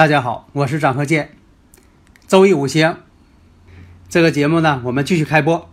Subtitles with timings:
[0.00, 1.36] 大家好，我是张鹤剑。
[2.26, 2.96] 周易五行
[4.08, 5.68] 这个节目呢，我们继续开播。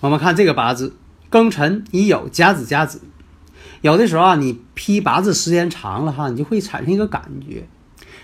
[0.00, 0.96] 我们看这个八字，
[1.30, 3.02] 庚辰乙酉甲子甲子。
[3.82, 7.68] 有的时候啊，你批八字时间长了哈，你就会产生一个感觉，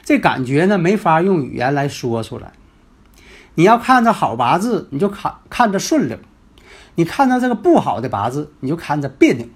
[0.02, 2.54] 这感觉呢没法用语言来说出来。
[3.56, 6.16] 你要看着好八字，你就看看着顺溜；
[6.94, 9.46] 你看到这个不好的八字，你就看着别扭。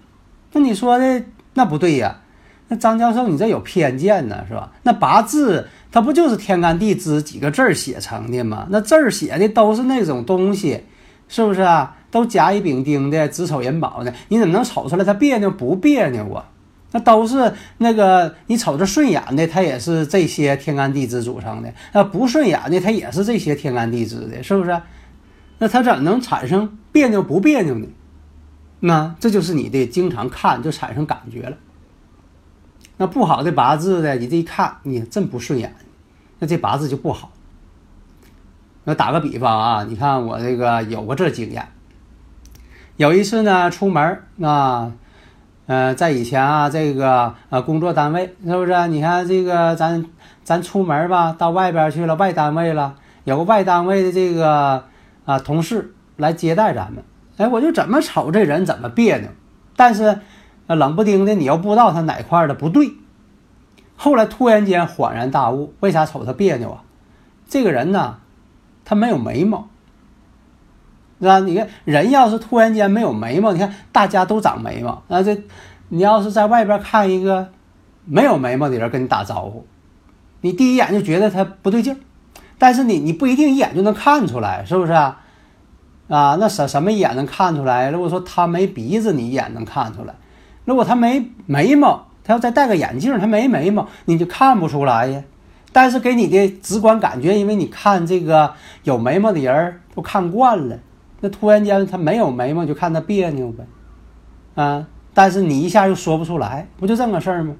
[0.52, 2.20] 那你说的那不对呀？
[2.68, 4.70] 那张教授，你这有偏见呢，是吧？
[4.82, 8.66] 那八字它不就是天干地支几个字儿写成的吗？
[8.70, 10.84] 那字儿写的都是那种东西，
[11.28, 11.96] 是不是啊？
[12.10, 16.44] 都甲乙丙丁的，子丑寅卯的，你怎么能瞅出来它别扭不别扭啊？
[16.92, 24.80] 那都是那个你瞅着顺眼的，它也是这些天干地支组成的；那不顺眼的，它也是这些天干地支的，是不是？
[25.58, 27.86] 那它怎么能产生别扭不别扭呢？
[28.80, 31.56] 那这就是你的经常看就产生感觉了。
[33.00, 35.72] 那不好的八字呢，你这一看，你真不顺眼，
[36.40, 37.30] 那这八字就不好。
[38.82, 41.68] 那打个比方啊，你看我这个有过这经验。
[42.96, 44.92] 有一次呢，出门啊，
[45.66, 48.88] 呃，在以前啊，这个呃工作单位是不是？
[48.88, 50.04] 你看这个咱
[50.42, 54.82] 咱出门吧，到外边去了，外单位了，有个外单位的这个
[55.24, 57.04] 啊同事来接待咱们。
[57.36, 59.28] 哎，我就怎么瞅这人怎么别扭，
[59.76, 60.18] 但是。
[60.68, 62.92] 那冷不丁的，你又不知道他哪块的不对。
[63.96, 66.84] 后来突然间恍然大悟，为啥瞅他别扭啊？
[67.48, 68.18] 这个人呢，
[68.84, 69.68] 他没有眉毛，
[71.18, 71.40] 是吧？
[71.40, 75.42] 你看人要是突然间没有眉毛，你看大家都长眉毛，那这
[75.88, 77.48] 你要是在外边看一个
[78.04, 79.66] 没有眉毛的人跟你打招呼，
[80.42, 81.98] 你第一眼就觉得他不对劲
[82.58, 85.22] 但是你你不一定一眼就能看出来，是不是啊？
[86.08, 87.90] 啊，那什什么一眼能看出来？
[87.90, 90.14] 如果说他没鼻子，你一眼能看出来。
[90.68, 95.24] 如果他没眉毛，他要再戴个眼镜，他没眉毛，你就看不出来呀。
[95.72, 98.52] 但是给你的直观感觉，因为你看这个
[98.82, 100.78] 有眉毛的人都看惯了，
[101.20, 103.64] 那突然间他没有眉毛，就看他别扭呗。
[104.62, 107.54] 啊，但是你一下又说不出来，不就这么个事儿吗？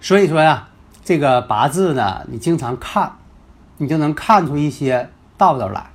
[0.00, 0.68] 所以说呀，
[1.04, 3.12] 这个八字呢，你经常看，
[3.76, 5.90] 你就能看出一些道道来。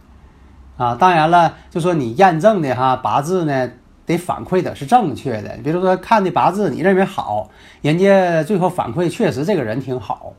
[0.77, 3.71] 啊，当然了，就说你验证的哈八字呢。
[4.11, 7.49] 得反馈的是正确的，比如说看的八字，你认为好，
[7.81, 10.33] 人家最后反馈确实这个人挺好。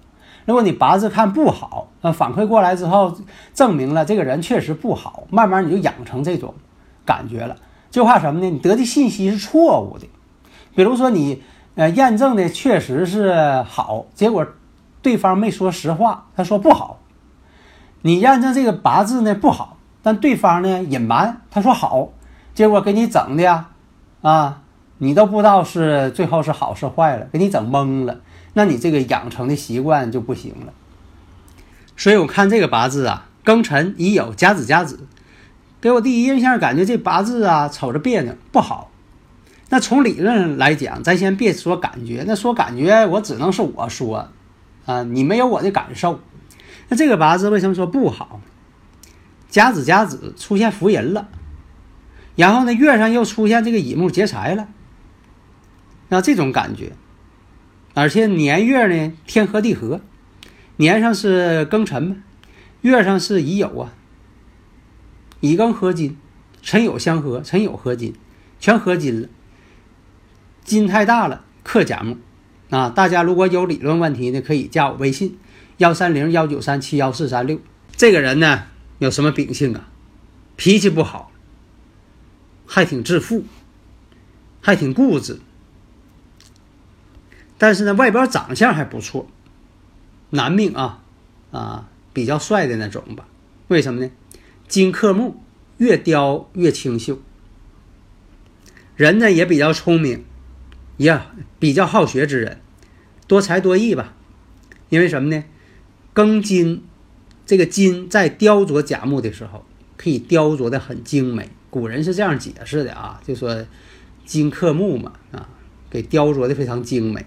[0.45, 3.17] 如果你八字看不好，那反馈过来之后，
[3.55, 6.53] 证明了这个人确实不好，慢慢你就养成这种
[7.05, 7.57] 感觉了。
[7.91, 8.51] 就怕什么呢？
[8.51, 10.07] 你得的信息是错误的。
[10.75, 11.43] 比如说你
[11.75, 14.47] 呃验证的确实是好，结果
[15.01, 16.99] 对方没说实话，他说不好。
[18.03, 22.09] 你验证这个八字呢不好，但对方呢隐瞒，他说好。
[22.55, 23.71] 结果给你整的呀，
[24.21, 24.63] 啊，
[24.99, 28.21] 你都不知道是最后是好是坏了，给你整懵了。
[28.55, 30.73] 那你这个养成的习惯就不行了。
[31.97, 35.01] 所以我看这个八字啊，庚辰乙酉甲子甲子，
[35.81, 38.91] 给我第一印象感觉这八字啊瞅着别扭不好。
[39.71, 44.29] 那从理论上来讲，咱先别说感觉，那说感觉我只能是我说，
[44.85, 46.21] 啊，你没有我的感受。
[46.89, 48.41] 那这个八字为什么说不好？
[49.49, 51.29] 甲子甲子出现福人了。
[52.35, 54.69] 然后呢，月上又出现这个乙木劫财了，
[56.09, 56.93] 那这种感觉，
[57.95, 60.01] 而且年月呢天合地合，
[60.77, 62.17] 年上是庚辰嘛，
[62.81, 63.93] 月上是乙酉啊，
[65.41, 66.17] 乙庚合金，
[66.63, 68.15] 辰酉相合，辰酉合金，
[68.59, 69.29] 全合金了，
[70.65, 72.17] 金太大了克甲木，
[72.71, 75.39] 啊，大家如果有理论问题呢，可以加我微信
[75.77, 77.61] 幺三零幺九三七幺四三六。
[77.95, 78.63] 这个人呢
[79.01, 79.89] 有什么秉性啊？
[80.57, 81.32] 脾气不好。
[82.75, 83.45] 还挺自负，
[84.63, 85.41] 还挺固执，
[87.59, 89.29] 但是呢，外表长相还不错，
[90.31, 91.03] 男命啊，
[91.51, 93.29] 啊，比较帅的那种吧？
[93.69, 94.11] 为什么呢？
[94.69, 95.43] 金克木，
[95.77, 97.21] 越雕越清秀。
[98.97, 100.25] 人呢也比较聪明，
[100.97, 101.21] 也
[101.59, 102.63] 比较好学之人，
[103.27, 104.15] 多才多艺吧？
[104.89, 105.45] 因为什么呢？
[106.15, 106.83] 庚金
[107.45, 109.67] 这个金在雕琢甲木的时候，
[109.99, 111.51] 可以雕琢的很精美。
[111.73, 113.65] 古人是这样解释的啊，就说
[114.27, 115.49] 金克木嘛，啊，
[115.89, 117.25] 给雕琢的非常精美。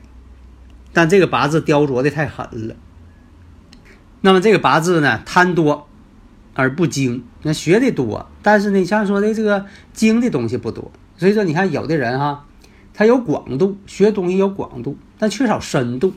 [0.94, 2.76] 但这个八字雕琢的太狠了。
[4.22, 5.88] 那么这个八字呢，贪多
[6.54, 10.92] 而不精，那学的多，但是呢，像说的这个精的东西不多。
[11.18, 12.46] 所以说，你看有的人哈，
[12.94, 16.14] 他有广度，学东西有广度，但缺少深度。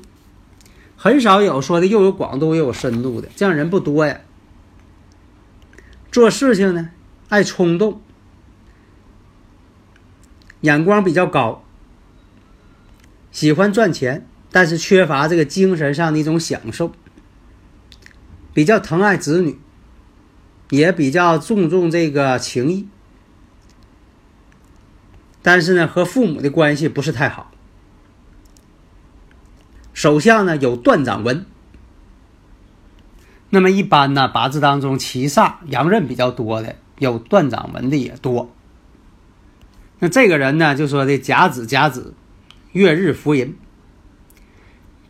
[0.97, 4.21] 很少有说的又有广度又有深度的，这样人不多呀。
[6.13, 6.91] 做事情呢，
[7.31, 8.03] 爱冲动，
[10.62, 11.62] 眼光比较高，
[13.31, 16.93] 喜欢赚钱，但是缺乏这个精神上的一种享受。
[18.52, 19.58] 比较疼爱子女，
[20.70, 22.88] 也比较注重这个情谊，
[25.43, 27.52] 但是呢，和父母的关系不是太好。
[29.93, 31.46] 手相呢有断掌纹，
[33.50, 38.50] 那么一般呢八字当中七煞阳刃比较多的，有断掌纹的也多。
[39.99, 42.15] 那这个人呢就说的甲子甲子，
[42.73, 43.56] 月日福银，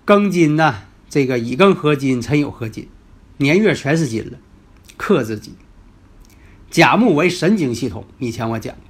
[0.06, 2.88] 庚金呢这个乙庚合金，辰酉合金，
[3.36, 4.38] 年月全是金了，
[4.96, 5.54] 克自己。
[6.70, 8.82] 甲木为神经系统，以前我讲过。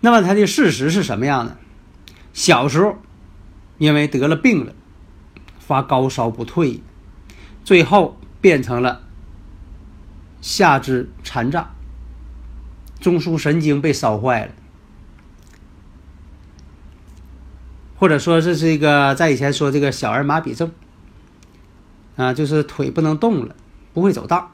[0.00, 1.56] 那么他的事实是什么样的？
[2.32, 2.98] 小时候。
[3.78, 4.74] 因为得了病了，
[5.58, 6.80] 发高烧不退，
[7.62, 9.02] 最后变成了
[10.40, 11.75] 下肢残障，
[13.00, 14.52] 中枢神经被烧坏了，
[17.98, 20.72] 或者说这是一个在以前说这个小儿麻痹症，
[22.16, 23.54] 啊，就是腿不能动了，
[23.92, 24.52] 不会走道，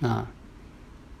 [0.00, 0.26] 啊，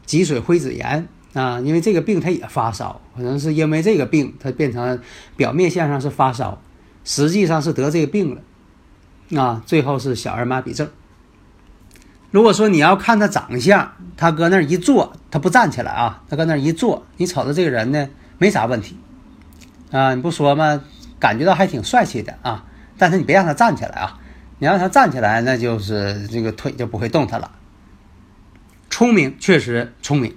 [0.06, 5.00] 脊髓灰质炎啊，因为这个病他也发烧，可能是因为这个病，他变成
[5.36, 6.60] 表面现象是发烧。
[7.04, 10.88] 实际上是得这个病了，啊，最后是小儿麻痹症。
[12.30, 18.98] 如果说你要看他长相，他搁那儿一坐，他不站起来啊，他搁那儿一坐，你瞅着这个人呢，没啥问题，
[19.90, 20.82] 啊，你不说吗？
[21.18, 22.64] 感觉到还挺帅气的啊，
[22.98, 24.20] 但是你别让他站起来啊，
[24.58, 27.50] 你让他站起来，那就是这个腿就不会动弹了。
[28.90, 30.36] 聪明确实聪明，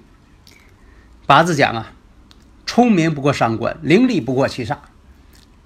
[1.26, 1.92] 八字讲啊，
[2.66, 4.78] 聪明不过三关，伶俐不过七煞。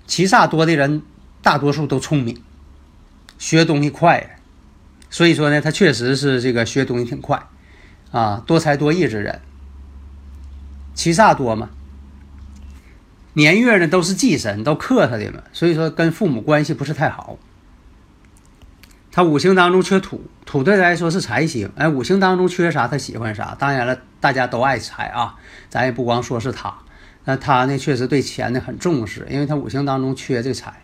[0.08, 1.02] 七煞多的人，
[1.42, 2.42] 大多数都聪明，
[3.38, 4.35] 学东西快，
[5.16, 7.42] 所以说呢，他确实是这个学东西挺快，
[8.12, 9.40] 啊，多才多艺之人。
[10.94, 11.70] 七煞多嘛，
[13.32, 17.40] 年月呢都是忌神，都克他的嘛，所以说跟父母关系不是太好。
[19.10, 23.56] 他五行当中缺土，土对他来说是财星，哎，五行当中缺啥他喜欢啥。
[23.58, 25.36] 当然了，大家都爱财啊，
[25.70, 26.76] 咱也不光说是他。
[27.24, 30.82] 那他呢，确实对钱呢很重视，因为他五行当中缺这财，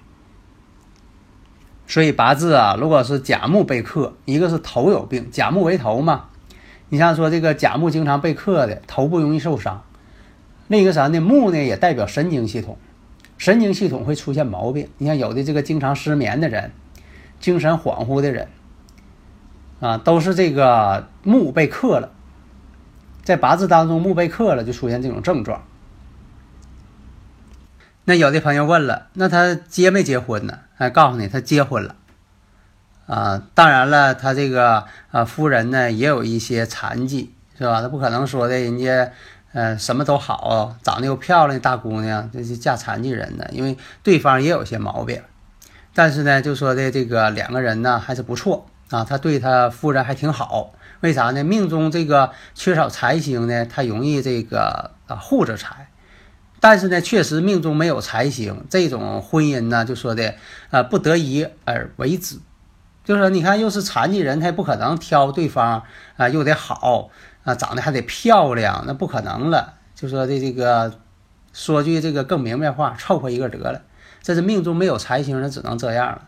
[1.91, 6.29] 所以八字啊，如果是甲木被克，一个是头有病，甲木为头嘛，
[6.87, 9.83] 你像说这个甲木经常被克的，头部容易受伤。
[10.69, 11.19] 另一个啥呢？
[11.19, 12.77] 木呢也代表神经系统，
[13.37, 14.87] 神经系统会出现毛病。
[14.99, 16.71] 你像有的这个经常失眠的人，
[17.41, 18.47] 精神恍惚的人，
[19.81, 22.09] 啊，都是这个木被克了，
[23.21, 25.61] 在八字当中木被克了，就出现这种症状。
[28.11, 30.59] 那有的朋友问了，那他结没结婚呢？
[30.77, 31.95] 哎，告诉你，他结婚了，
[33.07, 37.79] 啊，当然了，他这个啊夫人呢也有一些残疾，是吧？
[37.81, 39.13] 他不可能说的人家，
[39.53, 45.21] 呃，什么都好，长得又漂亮的大姑娘，这是嫁残疾人的，因为对方也有些毛病。
[45.95, 50.73] 但是呢，就说的这个两个人呢还是不错啊，他对他夫人还挺好。
[50.99, 51.45] 为啥呢？
[51.45, 55.87] 命中这个缺少财星呢，他容易这个啊护着财。
[56.61, 60.35] 但是呢，确实命中没有财星，这种婚姻呢，就说的，
[60.69, 62.37] 呃，不得已而为之，
[63.03, 65.83] 就是说，你看，又是残疾人，他也不可能挑对方
[66.17, 67.09] 啊，又得好
[67.43, 69.73] 啊，长得还得漂亮，那不可能了。
[69.95, 70.99] 就说的这个，
[71.51, 73.81] 说句这个更明白话，凑合一个得了。
[74.21, 76.21] 这是命中没有财星，那只能这样了。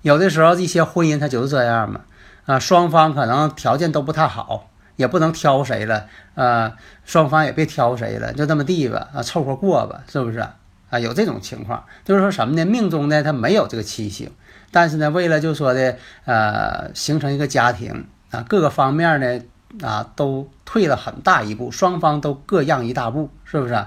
[0.00, 2.00] 有的时候一些婚姻它就是这样嘛，
[2.46, 4.70] 啊，双方可能条件都不太好。
[4.96, 6.72] 也不能挑谁了，呃，
[7.04, 10.46] 双方也别挑谁了，就这么地吧，啊，凑合过吧，是不是？
[10.88, 12.64] 啊，有这种情况，就是说什么呢？
[12.64, 14.30] 命中呢，他没有这个七星，
[14.70, 19.40] 但是呢，为了就说的，呃，形成一个家庭啊，各个方面呢，
[19.86, 23.84] 啊，都退了很大一步，双方都各让一大步，是不是？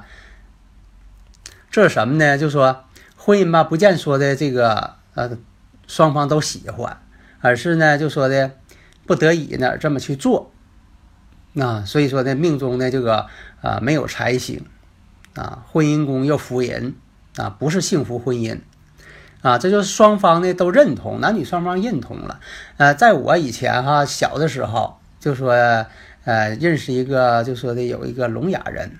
[1.71, 2.37] 这是什么呢？
[2.37, 2.83] 就说
[3.15, 5.37] 婚姻吧，不见说的这个，呃，
[5.87, 6.97] 双方都喜欢，
[7.39, 8.51] 而是呢，就说的
[9.05, 10.51] 不得已呢，这么去做。
[11.53, 13.27] 那所以说呢，命中的这个
[13.61, 14.65] 啊没有财星，
[15.33, 16.95] 啊婚姻宫又福人，
[17.37, 18.59] 啊不是幸福婚姻，
[19.41, 22.39] 啊，这就是双方呢都认同，男女双方认同了。
[22.77, 25.51] 呃，在我以前哈小的时候，就说
[26.23, 28.99] 呃认识一个，就说的有一个聋哑人，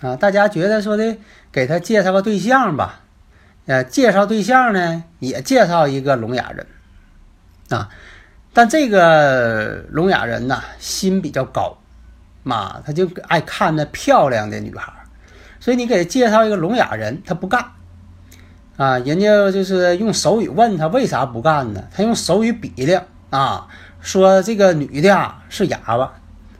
[0.00, 1.16] 啊，大家觉得说的
[1.50, 3.00] 给他介绍个对象吧，
[3.66, 6.66] 呃，介绍对象呢也介绍一个聋哑人，
[7.70, 7.88] 啊，
[8.52, 11.78] 但这个聋哑人呐心比较高，
[12.42, 14.92] 嘛，他就爱看那漂亮的女孩，
[15.60, 17.64] 所以你给他介绍一个聋哑人，他不干。
[18.76, 21.84] 啊，人家就是用手语问他为啥不干呢？
[21.94, 23.68] 他用手语比量啊，
[24.00, 26.14] 说这个女的啊是哑巴。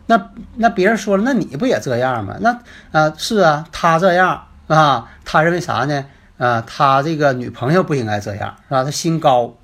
[0.07, 2.37] 那那别人说了，那你不也这样吗？
[2.41, 2.61] 那
[2.93, 6.05] 啊是啊，他这样啊，他认为啥呢？
[6.37, 8.85] 啊，他这个女朋友不应该这样，是吧？
[8.85, 9.55] 他心高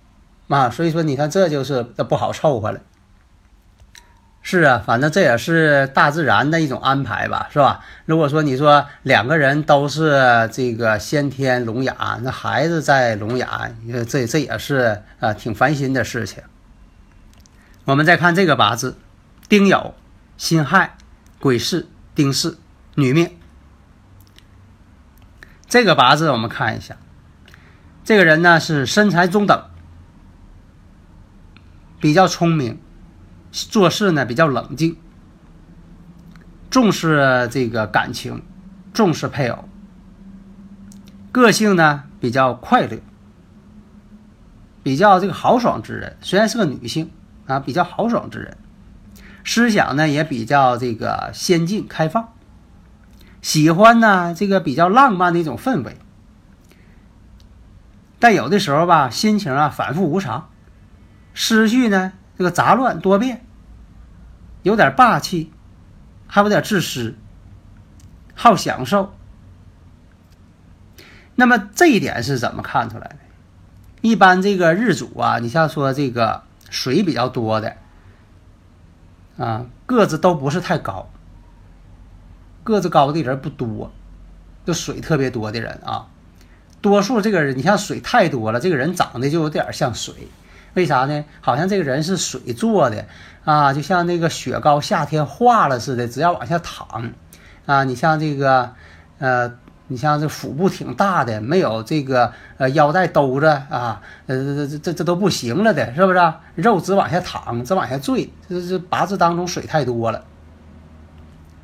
[0.49, 2.81] 啊，所以说你看这就是不好凑合了。
[4.43, 7.85] 是啊，反正这也是大自然的一种安排吧，是吧？
[8.05, 13.69] 如果说你说两个人都是这个先天聋哑，那孩子在聋哑，
[14.09, 16.45] 这这也是啊挺烦心的事情。
[17.87, 18.97] 我们再看这个八字，
[19.49, 19.95] 丁酉、
[20.37, 20.97] 辛亥、
[21.41, 22.57] 癸巳、丁巳，
[22.95, 23.37] 女命。
[25.69, 26.97] 这个八字我们看一下，
[28.05, 29.65] 这个人呢是身材中等，
[32.01, 32.81] 比较聪明。
[33.53, 34.99] 做事呢比较冷静，
[36.69, 38.43] 重视这个感情，
[38.93, 39.67] 重视配偶，
[41.33, 43.01] 个性呢比较快乐，
[44.83, 46.19] 比较这个豪爽之人。
[46.21, 47.11] 虽然是个女性
[47.47, 48.59] 啊，比较豪爽之人，
[49.43, 52.35] 思想呢也比较这个先进开放，
[53.41, 55.97] 喜欢呢这个比较浪漫的一种氛围，
[58.19, 60.51] 但有的时候吧，心情啊反复无常，
[61.37, 63.45] 思绪呢这个杂乱多变。
[64.63, 65.53] 有点霸气，
[66.27, 67.15] 还有点自私，
[68.35, 69.15] 好享受。
[71.37, 73.19] 那么这一点是怎么看出来的？
[74.01, 77.77] 一般这个日主啊，你像说这个水比较多的，
[79.39, 81.11] 啊，个子都不是太高，
[82.65, 83.93] 个子高的人不多，
[84.65, 86.09] 就水特别多的人啊，
[86.81, 90.27] 多数这个人，你像水太多了，这个人长得就有点像水。
[90.77, 91.25] 为啥呢？
[91.41, 93.07] 好像这个人是水做的
[93.47, 97.13] 啊，就像那个雪糕夏天化了似的，只要往下淌
[97.65, 97.83] 啊。
[97.85, 98.75] 你像这个，
[99.19, 99.51] 呃，
[99.87, 106.35] 你像这腹部挺大的，没有这个呃腰带兜着啊，呃这这这这都不行了的，是不是？
[106.57, 110.25] 肉只往下淌，只往下坠，这这八字当中水太多了。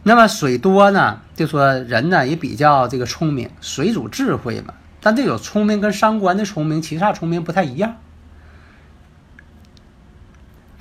[0.04, 4.72] 那么水多呢，就说人呢也比较这个聪明，水主智慧嘛。
[5.02, 7.96] 但这种聪明跟伤官的聪明、其他聪明不太一样。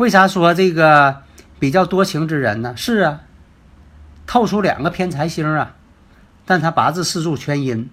[0.01, 1.21] 为啥说这个
[1.59, 2.73] 比较多情之人呢？
[2.75, 3.21] 是啊，
[4.25, 5.75] 透出两个偏财星啊，
[6.43, 7.87] 但他八字四柱全阴，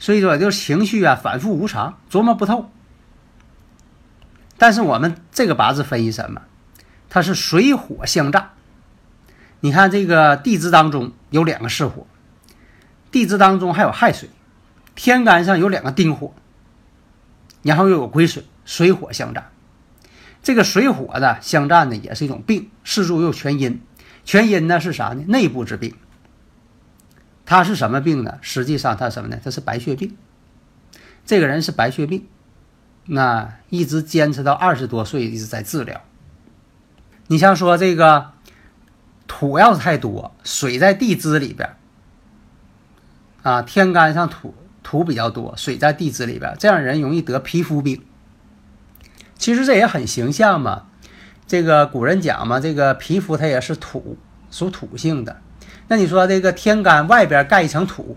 [0.00, 2.68] 所以说就情绪啊反复无常，琢磨不透。
[4.58, 6.42] 但是我们这个八字分析什么？
[7.08, 8.50] 它是水火相战。
[9.60, 12.08] 你看这个地支当中有两个是火，
[13.12, 14.28] 地支当中还有亥水，
[14.96, 16.34] 天干上有两个丁火，
[17.62, 19.52] 然后又有癸水，水火相战。
[20.44, 22.70] 这个水火的相战呢，也是一种病。
[22.84, 23.80] 四柱又全阴，
[24.24, 25.24] 全阴呢是啥呢？
[25.26, 25.96] 内部之病。
[27.46, 28.38] 他是什么病呢？
[28.42, 29.40] 实际上他什么呢？
[29.42, 30.16] 他是白血病。
[31.24, 32.26] 这个人是白血病，
[33.06, 36.02] 那一直坚持到二十多岁一直在治疗。
[37.28, 38.32] 你像说这个
[39.26, 41.76] 土要是太多，水在地支里边
[43.42, 48.04] 啊，天干上土土比较多，水在地支里边，这样人容易得皮肤病。
[49.36, 50.84] 其实这也很形象嘛，
[51.46, 54.16] 这个古人讲嘛，这个皮肤它也是土，
[54.50, 55.40] 属土性的。
[55.88, 58.16] 那你说这个天干外边盖一层土，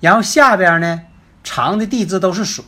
[0.00, 1.02] 然后下边呢
[1.44, 2.64] 藏的地支都是水，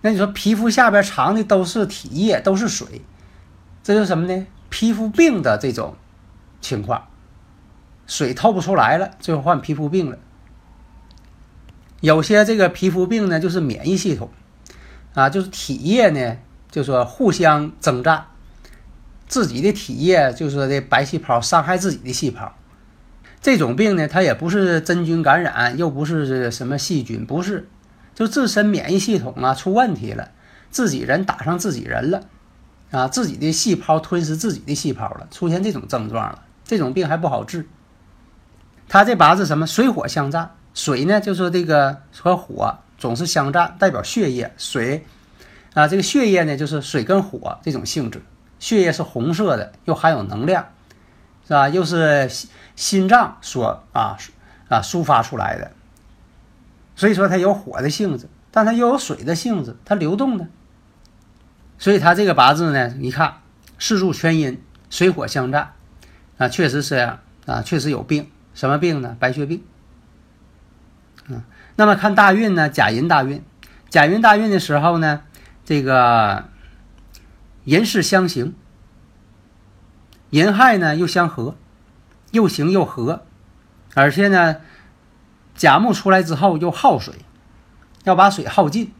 [0.00, 3.02] 那你说皮肤下边藏的都是体液，都是水，
[3.82, 4.46] 这就是什么呢？
[4.70, 5.96] 皮肤病的这种
[6.60, 7.08] 情况，
[8.06, 10.18] 水透不出来了，最后患皮肤病了。
[12.00, 14.30] 有些这个皮肤病呢，就是免疫系统
[15.12, 16.36] 啊，就是体液呢。
[16.74, 18.26] 就说互相征战，
[19.28, 22.52] 自己的体液就说的白细胞伤害自己的细胞，
[23.40, 27.68] 这种病呢，它也不是真菌感染，又不是什么细菌，不是，
[28.12, 30.32] 就自身免疫系统啊出问题了，
[30.68, 32.22] 自己人打上自己人了，
[32.90, 37.68] 啊，自己的细胞吞噬自己的细胞了，出现这种症状了，这种病还不好治。
[38.88, 45.06] 他这八字什么水火相战，水呢就说这个和火总是相战，代表血液，水。
[45.74, 48.22] 啊，这个血液呢，就是水跟火这种性质。
[48.58, 50.68] 血液是红色的，又含有能量，
[51.46, 51.68] 是吧？
[51.68, 54.16] 又是心心脏所啊
[54.68, 55.72] 啊抒发出来的，
[56.96, 58.28] 所以说它有火的性质。
[58.50, 60.46] 但它又有水的性质，它流动的。
[61.76, 63.38] 所以他这个八字呢，一看
[63.80, 65.72] 四柱全阴，水火相战，
[66.38, 69.16] 啊，确实是这样啊，确实有病，什么病呢？
[69.18, 69.64] 白血病。
[71.26, 71.42] 嗯，
[71.74, 73.42] 那么看大运呢，甲寅大运，
[73.90, 75.22] 甲寅大运的时候呢，
[75.64, 76.48] 这个
[77.64, 78.54] 寅巳相刑，
[80.30, 81.56] 寅亥呢又相合，
[82.32, 83.24] 又刑又合，
[83.94, 84.56] 而且呢，
[85.54, 87.14] 甲木出来之后又耗水，
[88.04, 88.92] 要把水耗尽。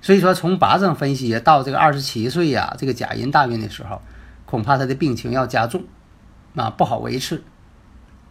[0.00, 4.02] 所以说，从八字分析，到这个二十七岁呀，这个甲寅大运的时候，
[4.44, 5.84] 恐怕他的病情要加重，
[6.54, 7.42] 啊，不好维持。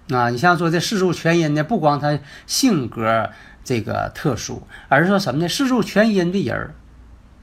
[0.09, 3.31] 啊，你像说这四柱全阴呢，不光他性格
[3.63, 5.47] 这个特殊，而是说什么呢？
[5.47, 6.75] 四柱全阴的人儿，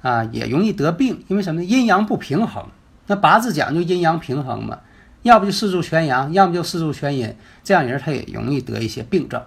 [0.03, 1.67] 啊，也容易得病，因为什么呢？
[1.67, 2.65] 阴阳不平衡。
[3.07, 4.79] 那八字讲究阴阳平衡嘛，
[5.23, 7.35] 要不就四柱全阳，要么就四柱全阴，
[7.65, 9.43] 这样人他也容易得一些病症。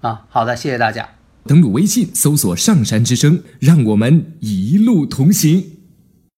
[0.00, 1.08] 啊，好的，谢谢大家。
[1.44, 5.78] 登录微信，搜索“上山之声”，让我们一路同行。